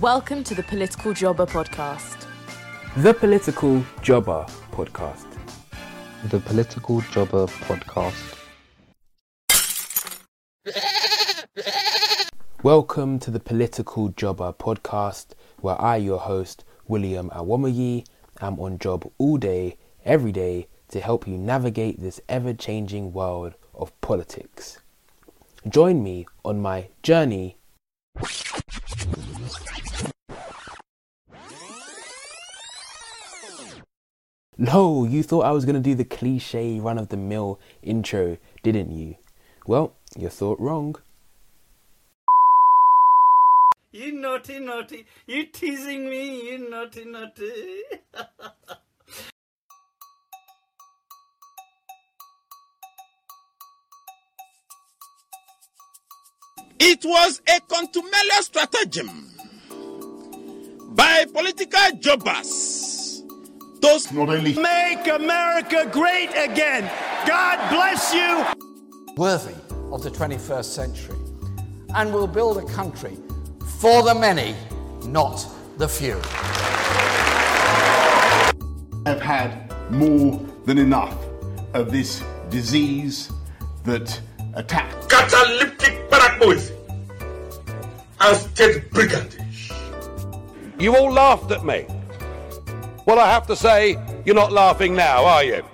Welcome 0.00 0.44
to 0.44 0.54
the 0.54 0.62
Political 0.62 1.14
Jobber 1.14 1.46
podcast. 1.46 2.26
The 2.98 3.14
Political 3.14 3.82
Jobber 4.02 4.44
podcast. 4.70 5.24
The 6.28 6.38
Political 6.38 7.00
Jobber 7.00 7.46
podcast. 7.46 8.36
Welcome 12.62 13.18
to 13.20 13.30
the 13.30 13.40
Political 13.40 14.10
Jobber 14.10 14.52
podcast, 14.52 15.28
where 15.60 15.80
I, 15.80 15.96
your 15.96 16.18
host, 16.18 16.66
William 16.86 17.30
Awomayi, 17.30 18.04
am 18.42 18.60
on 18.60 18.78
job 18.78 19.10
all 19.16 19.38
day, 19.38 19.78
every 20.04 20.32
day 20.32 20.68
to 20.88 21.00
help 21.00 21.26
you 21.26 21.38
navigate 21.38 22.00
this 22.00 22.20
ever 22.28 22.52
changing 22.52 23.14
world 23.14 23.54
of 23.74 23.98
politics. 24.02 24.78
Join 25.66 26.02
me 26.02 26.26
on 26.44 26.60
my 26.60 26.88
journey. 27.02 27.56
No, 34.58 35.04
you 35.04 35.22
thought 35.22 35.44
I 35.44 35.50
was 35.50 35.66
going 35.66 35.74
to 35.74 35.82
do 35.82 35.94
the 35.94 36.04
cliche 36.04 36.80
run 36.80 36.96
of 36.96 37.10
the 37.10 37.16
mill 37.18 37.60
intro, 37.82 38.38
didn't 38.62 38.90
you? 38.90 39.16
Well, 39.66 39.92
you 40.16 40.30
thought 40.30 40.58
wrong. 40.58 40.96
You 43.92 44.12
naughty, 44.12 44.58
naughty. 44.60 45.04
You 45.26 45.44
teasing 45.46 46.08
me, 46.08 46.50
you 46.52 46.70
naughty, 46.70 47.04
naughty. 47.04 47.82
It 56.78 57.04
was 57.04 57.42
a 57.46 57.60
contumelious 57.60 58.44
stratagem 58.44 59.10
by 60.94 61.26
political 61.32 61.98
jobbers. 62.00 62.75
Those 63.86 64.10
not 64.10 64.28
only 64.30 64.52
Make 64.54 65.06
America 65.06 65.88
great 65.92 66.30
again. 66.30 66.90
God 67.24 67.70
bless 67.70 68.12
you. 68.12 68.44
worthy 69.16 69.54
of 69.92 70.02
the 70.02 70.10
21st 70.10 70.64
century 70.64 71.16
and 71.94 72.12
we'll 72.12 72.26
build 72.26 72.58
a 72.58 72.64
country 72.64 73.16
for 73.78 74.02
the 74.02 74.12
many, 74.12 74.56
not 75.04 75.46
the 75.78 75.88
few. 75.88 76.20
I 79.06 79.10
have 79.10 79.22
had 79.22 79.72
more 79.92 80.44
than 80.64 80.78
enough 80.78 81.16
of 81.72 81.92
this 81.92 82.24
disease 82.50 83.30
that 83.84 84.20
attacks 84.54 85.06
catalytic 85.06 86.10
paranoia 86.10 86.60
and 88.20 88.36
state 88.36 88.90
brigandage. 88.90 89.70
You 90.76 90.96
all 90.96 91.12
laughed 91.12 91.52
at 91.52 91.64
me. 91.64 91.86
Well, 93.06 93.20
I 93.20 93.30
have 93.30 93.46
to 93.46 93.54
say, 93.54 93.96
you're 94.24 94.34
not 94.34 94.50
laughing 94.50 94.96
now, 94.96 95.24
are 95.24 95.44
you? 95.44 95.64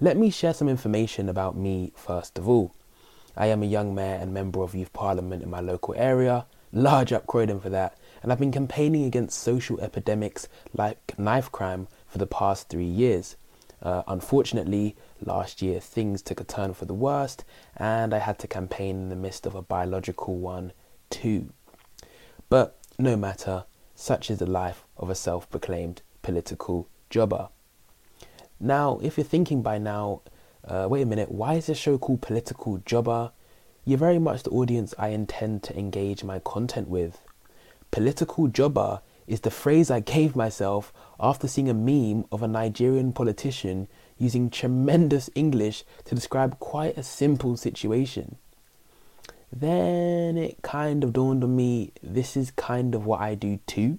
Let 0.00 0.16
me 0.16 0.28
share 0.28 0.52
some 0.52 0.68
information 0.68 1.28
about 1.28 1.56
me 1.56 1.92
first 1.94 2.36
of 2.36 2.48
all. 2.48 2.74
I 3.36 3.46
am 3.46 3.62
a 3.62 3.66
young 3.66 3.94
mayor 3.94 4.16
and 4.16 4.34
member 4.34 4.60
of 4.60 4.74
youth 4.74 4.92
parliament 4.92 5.44
in 5.44 5.48
my 5.48 5.60
local 5.60 5.94
area, 5.96 6.46
large 6.72 7.12
up 7.12 7.28
Croydon 7.28 7.60
for 7.60 7.70
that, 7.70 7.96
and 8.24 8.32
I've 8.32 8.40
been 8.40 8.50
campaigning 8.50 9.04
against 9.04 9.38
social 9.38 9.80
epidemics 9.80 10.48
like 10.74 11.16
knife 11.16 11.52
crime 11.52 11.86
for 12.08 12.18
the 12.18 12.26
past 12.26 12.68
three 12.68 12.84
years. 12.84 13.36
Uh, 13.80 14.02
unfortunately, 14.08 14.96
last 15.24 15.62
year 15.62 15.78
things 15.78 16.22
took 16.22 16.40
a 16.40 16.44
turn 16.44 16.74
for 16.74 16.86
the 16.86 16.92
worst, 16.92 17.44
and 17.76 18.12
I 18.12 18.18
had 18.18 18.40
to 18.40 18.48
campaign 18.48 18.96
in 18.96 19.08
the 19.10 19.14
midst 19.14 19.46
of 19.46 19.54
a 19.54 19.62
biological 19.62 20.34
one 20.38 20.72
too. 21.08 21.52
But 22.48 22.76
no 22.98 23.16
matter, 23.16 23.64
such 23.94 24.30
is 24.30 24.38
the 24.38 24.46
life 24.46 24.86
of 24.96 25.10
a 25.10 25.14
self 25.14 25.48
proclaimed 25.50 26.02
political 26.22 26.88
jobber. 27.10 27.48
Now, 28.58 28.98
if 29.02 29.16
you're 29.16 29.24
thinking 29.24 29.62
by 29.62 29.78
now, 29.78 30.22
uh, 30.64 30.86
wait 30.88 31.02
a 31.02 31.06
minute, 31.06 31.30
why 31.30 31.54
is 31.54 31.66
this 31.66 31.78
show 31.78 31.98
called 31.98 32.22
Political 32.22 32.78
Jobber? 32.86 33.32
You're 33.84 33.98
very 33.98 34.18
much 34.18 34.42
the 34.42 34.50
audience 34.50 34.94
I 34.98 35.08
intend 35.08 35.62
to 35.64 35.78
engage 35.78 36.24
my 36.24 36.38
content 36.40 36.88
with. 36.88 37.20
Political 37.90 38.48
jobber 38.48 39.00
is 39.26 39.40
the 39.40 39.50
phrase 39.50 39.90
I 39.90 40.00
gave 40.00 40.34
myself 40.34 40.92
after 41.20 41.46
seeing 41.46 41.68
a 41.68 41.74
meme 41.74 42.24
of 42.32 42.42
a 42.42 42.48
Nigerian 42.48 43.12
politician 43.12 43.88
using 44.18 44.50
tremendous 44.50 45.28
English 45.34 45.84
to 46.04 46.14
describe 46.14 46.58
quite 46.58 46.96
a 46.96 47.02
simple 47.02 47.56
situation. 47.56 48.36
Then 49.58 50.36
it 50.36 50.60
kind 50.60 51.02
of 51.02 51.14
dawned 51.14 51.42
on 51.42 51.56
me 51.56 51.92
this 52.02 52.36
is 52.36 52.50
kind 52.50 52.94
of 52.94 53.06
what 53.06 53.20
I 53.20 53.34
do 53.34 53.58
too. 53.66 53.98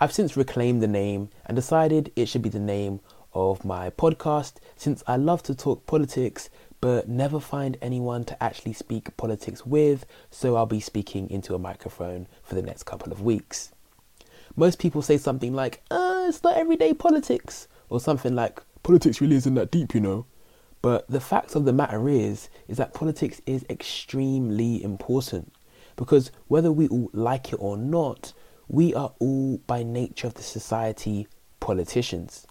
I've 0.00 0.12
since 0.12 0.36
reclaimed 0.36 0.82
the 0.82 0.88
name 0.88 1.30
and 1.44 1.54
decided 1.54 2.10
it 2.16 2.26
should 2.26 2.42
be 2.42 2.48
the 2.48 2.58
name 2.58 2.98
of 3.32 3.64
my 3.64 3.90
podcast 3.90 4.54
since 4.74 5.04
I 5.06 5.16
love 5.16 5.44
to 5.44 5.54
talk 5.54 5.86
politics 5.86 6.50
but 6.80 7.08
never 7.08 7.38
find 7.38 7.76
anyone 7.80 8.24
to 8.24 8.42
actually 8.42 8.72
speak 8.72 9.16
politics 9.16 9.64
with, 9.64 10.04
so 10.30 10.56
I'll 10.56 10.66
be 10.66 10.80
speaking 10.80 11.30
into 11.30 11.54
a 11.54 11.58
microphone 11.58 12.26
for 12.42 12.56
the 12.56 12.62
next 12.62 12.82
couple 12.82 13.12
of 13.12 13.22
weeks. 13.22 13.70
Most 14.56 14.78
people 14.80 15.02
say 15.02 15.18
something 15.18 15.54
like, 15.54 15.82
uh, 15.90 16.26
it's 16.28 16.42
not 16.42 16.56
everyday 16.56 16.94
politics, 16.94 17.68
or 17.88 18.00
something 18.00 18.34
like, 18.34 18.60
politics 18.82 19.20
really 19.20 19.36
isn't 19.36 19.54
that 19.54 19.70
deep, 19.70 19.94
you 19.94 20.00
know. 20.00 20.26
But 20.82 21.08
the 21.08 21.20
fact 21.20 21.54
of 21.54 21.64
the 21.64 21.72
matter 21.72 22.08
is, 22.08 22.48
is 22.68 22.76
that 22.76 22.94
politics 22.94 23.40
is 23.46 23.64
extremely 23.68 24.82
important 24.82 25.52
because 25.96 26.30
whether 26.48 26.70
we 26.70 26.88
all 26.88 27.10
like 27.12 27.52
it 27.52 27.56
or 27.56 27.76
not, 27.76 28.32
we 28.68 28.94
are 28.94 29.12
all 29.18 29.58
by 29.66 29.82
nature 29.82 30.26
of 30.26 30.34
the 30.34 30.42
society 30.42 31.26
politicians. 31.60 32.46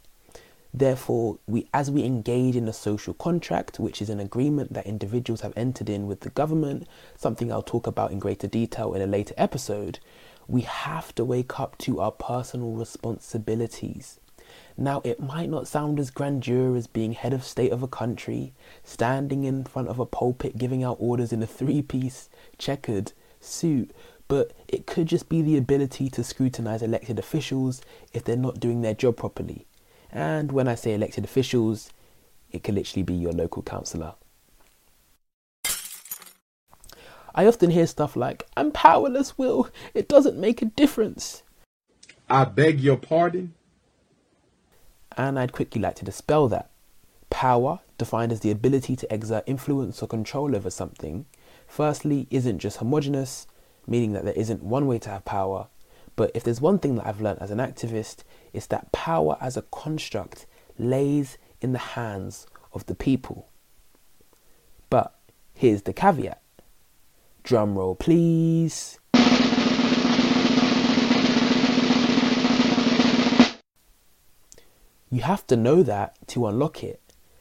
Therefore, 0.74 1.40
we, 1.47 1.69
as 1.74 1.90
we 1.90 2.03
engage 2.03 2.58
in 2.58 2.68
a 2.68 2.74
social 2.74 3.14
contract, 3.14 3.80
which 3.80 4.02
is 4.02 4.09
an 4.09 4.19
agreement 4.19 4.74
that 4.74 4.85
individuals 4.85 5.40
have 5.40 5.53
entered 5.56 5.90
in 5.90 6.06
with 6.06 6.19
the 6.19 6.31
government, 6.31 6.85
something 7.16 7.50
I'll 7.50 7.62
talk 7.62 7.88
about 7.88 8.12
in 8.12 8.19
greater 8.19 8.47
detail 8.47 8.94
in 8.94 9.02
a 9.02 9.08
later 9.08 9.34
episode, 9.38 10.00
we 10.47 10.62
have 10.62 11.16
to 11.16 11.24
wake 11.24 11.59
up 11.59 11.78
to 11.80 12.02
our 12.02 12.12
personal 12.12 12.74
responsibilities. 12.74 14.19
Now, 14.78 15.02
it 15.06 15.22
might 15.22 15.50
not 15.50 15.68
sound 15.68 16.00
as 16.00 16.12
grandeur 16.12 16.75
as 16.75 16.86
being 16.86 17.13
head 17.13 17.34
of 17.34 17.46
state 17.46 17.72
of 17.72 17.81
a 17.81 17.88
country, 17.88 18.53
standing 18.84 19.46
in 19.46 19.63
front 19.63 19.88
of 19.88 20.00
a 20.00 20.06
pulpit 20.06 20.58
giving 20.58 20.84
out 20.84 20.97
orders 21.00 21.31
in 21.31 21.41
a 21.41 21.47
three 21.47 21.81
piece 21.81 22.30
checkered 22.58 23.14
suit, 23.40 23.91
but 24.28 24.52
it 24.68 24.85
could 24.85 25.08
just 25.08 25.30
be 25.30 25.41
the 25.41 25.56
ability 25.56 26.09
to 26.09 26.24
scrutinize 26.24 26.81
elected 26.81 27.18
officials 27.18 27.81
if 28.12 28.24
they're 28.24 28.35
not 28.35 28.59
doing 28.59 28.81
their 28.81 28.94
job 28.94 29.16
properly. 29.16 29.66
And 30.12 30.52
when 30.52 30.68
I 30.68 30.75
say 30.75 30.94
elected 30.94 31.24
officials, 31.24 31.91
it 32.52 32.64
could 32.64 32.75
literally 32.75 33.03
be 33.03 33.14
your 33.14 33.34
local 33.34 33.62
councillor. 33.62 34.16
I 37.38 37.46
often 37.46 37.69
hear 37.69 37.85
stuff 37.85 38.16
like, 38.16 38.47
I'm 38.56 38.72
powerless, 38.72 39.38
Will. 39.38 39.69
It 39.94 40.08
doesn't 40.08 40.38
make 40.38 40.62
a 40.62 40.66
difference. 40.66 41.44
I 42.30 42.46
beg 42.46 42.80
your 42.80 42.97
pardon? 42.97 43.53
And 45.18 45.40
I'd 45.40 45.53
quickly 45.53 45.81
like 45.81 45.96
to 45.96 46.06
dispel 46.06 46.48
that. 46.50 46.70
Power, 47.30 47.80
defined 47.98 48.31
as 48.31 48.42
the 48.42 48.52
ability 48.52 48.96
to 48.98 49.14
exert 49.14 49.44
influence 49.48 50.02
or 50.02 50.08
control 50.08 50.56
over 50.56 50.70
something, 50.70 51.26
firstly 51.68 52.28
isn't 52.30 52.59
just 52.59 52.78
homogenous, 52.78 53.48
meaning 53.88 54.14
that 54.14 54.26
there 54.26 54.34
isn't 54.34 54.64
one 54.64 54.88
way 54.88 55.00
to 55.00 55.09
have 55.09 55.26
power. 55.26 55.68
But 56.16 56.31
if 56.34 56.44
there's 56.44 56.62
one 56.62 56.80
thing 56.80 56.96
that 56.96 57.08
I've 57.08 57.22
learned 57.22 57.42
as 57.42 57.52
an 57.52 57.59
activist, 57.59 58.24
it's 58.53 58.68
that 58.68 58.92
power 58.92 59.38
as 59.42 59.58
a 59.58 59.64
construct 59.64 60.46
lays 60.78 61.38
in 61.62 61.74
the 61.74 61.80
hands 61.80 62.47
of 62.74 62.86
the 62.86 62.96
people. 62.96 63.50
But 64.90 65.14
here's 65.53 65.84
the 65.84 65.94
caveat. 65.94 66.42
Drum 67.44 67.78
roll, 67.78 67.96
please. 67.96 69.00
You 75.16 75.22
have 75.22 75.47
to 75.47 75.56
know 75.56 75.82
that 75.82 76.17
to 76.28 76.46
unlock 76.46 76.84
it. 76.84 77.00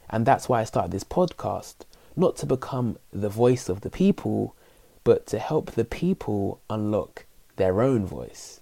And 0.09 0.25
that's 0.25 0.49
why 0.49 0.61
I 0.61 0.65
started 0.65 0.93
this 0.93 1.03
podcast. 1.03 1.75
Not 2.15 2.37
to 2.37 2.47
become 2.47 2.99
the 3.13 3.29
voice 3.29 3.69
of 3.69 3.81
the 3.81 3.91
people, 3.91 4.55
but 5.03 5.27
to 5.27 5.41
help 5.41 5.73
the 5.73 5.85
people 5.85 6.61
unlock 6.71 7.27
their 7.57 7.83
own 7.83 8.07
voice. 8.07 8.61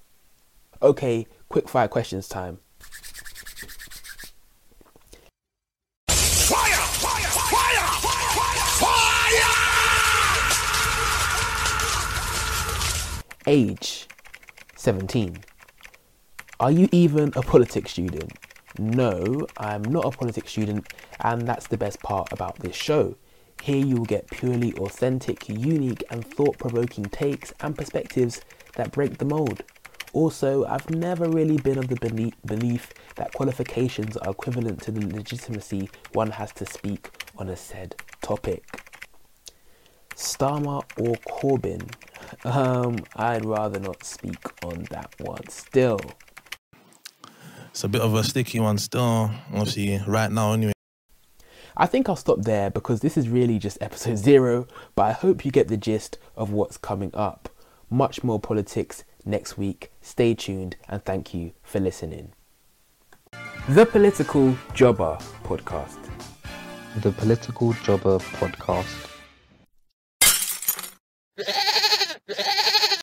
Okay, 0.81 1.27
quick 1.51 1.69
fire 1.69 1.89
questions 1.89 2.27
time. 2.27 2.61
Age 13.47 14.09
17. 14.77 15.37
Are 16.59 16.71
you 16.71 16.89
even 16.91 17.35
a 17.37 17.43
politics 17.43 17.91
student? 17.91 18.33
No, 18.79 19.47
I'm 19.57 19.83
not 19.83 20.05
a 20.05 20.11
politics 20.11 20.53
student, 20.53 20.87
and 21.21 21.47
that's 21.47 21.67
the 21.67 21.77
best 21.77 22.01
part 22.01 22.33
about 22.33 22.59
this 22.59 22.77
show. 22.77 23.17
Here 23.63 23.85
you 23.85 23.97
will 23.97 24.05
get 24.05 24.31
purely 24.31 24.73
authentic, 24.75 25.49
unique, 25.49 26.03
and 26.11 26.25
thought 26.25 26.59
provoking 26.59 27.05
takes 27.05 27.53
and 27.61 27.77
perspectives 27.77 28.41
that 28.77 28.93
break 28.93 29.19
the 29.19 29.25
mold. 29.25 29.63
Also, 30.13 30.65
I've 30.67 30.91
never 30.91 31.29
really 31.29 31.57
been 31.57 31.79
of 31.79 31.89
the 31.89 32.33
belief 32.45 32.93
that 33.17 33.33
qualifications 33.33 34.17
are 34.17 34.31
equivalent 34.31 34.83
to 34.83 34.91
the 34.91 35.07
legitimacy 35.07 35.89
one 36.13 36.31
has 36.33 36.53
to 36.53 36.67
speak 36.67 37.11
on 37.39 37.49
a 37.49 37.57
said 37.57 37.95
topic. 38.21 38.65
Starmer 40.15 40.83
or 40.99 41.15
Corbyn? 41.27 41.91
Um, 42.45 42.97
I'd 43.15 43.45
rather 43.45 43.79
not 43.79 44.05
speak 44.05 44.39
on 44.65 44.85
that 44.85 45.15
one 45.19 45.47
still. 45.49 46.01
It's 47.73 47.85
a 47.85 47.89
bit 47.89 48.03
of 48.03 48.15
a 48.15 48.23
sticky 48.23 48.61
one 48.61 48.77
still, 48.77 49.31
obviously, 49.51 49.99
right 50.07 50.31
now, 50.31 50.53
anyway. 50.53 50.73
I 51.75 51.87
think 51.87 52.07
I'll 52.07 52.17
stop 52.17 52.43
there 52.43 52.69
because 52.69 53.01
this 53.01 53.17
is 53.17 53.31
really 53.31 53.59
just 53.59 53.79
episode 53.81 54.17
zero, 54.29 54.67
but 54.95 55.05
I 55.05 55.13
hope 55.13 55.43
you 55.47 55.51
get 55.51 55.69
the 55.69 55.79
gist 55.79 56.19
of 56.37 56.53
what's 56.53 56.77
coming 56.77 57.11
up. 57.15 57.49
Much 57.89 58.23
more 58.23 58.39
politics 58.39 59.05
next 59.25 59.57
week. 59.57 59.91
Stay 60.03 60.35
tuned 60.35 60.77
and 60.87 61.03
thank 61.03 61.33
you 61.33 61.53
for 61.63 61.81
listening. 61.81 62.33
The 63.71 63.87
Political 63.87 64.55
Jobber 64.75 65.17
Podcast. 65.43 66.11
The 67.01 67.13
Political 67.13 67.73
Jobber 67.73 68.19
Podcast 68.19 69.12